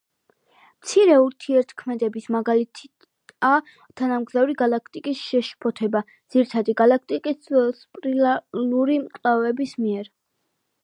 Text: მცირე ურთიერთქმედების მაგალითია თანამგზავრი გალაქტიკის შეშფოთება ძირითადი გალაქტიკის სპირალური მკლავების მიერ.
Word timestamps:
მცირე 0.83 1.15
ურთიერთქმედების 1.23 2.23
მაგალითია 2.35 3.49
თანამგზავრი 4.01 4.55
გალაქტიკის 4.63 5.21
შეშფოთება 5.27 6.01
ძირითადი 6.35 6.75
გალაქტიკის 6.81 7.53
სპირალური 7.83 8.97
მკლავების 9.05 9.77
მიერ. 9.85 10.11